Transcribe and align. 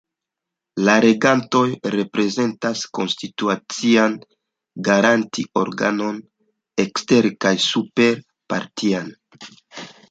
La 0.87 0.93
regantoj 1.03 1.61
reprezentas 1.95 2.81
konstitucian 2.99 4.17
garanti-organon 4.89 6.19
ekster- 6.89 7.33
kaj 7.47 7.55
super-partian. 7.71 9.17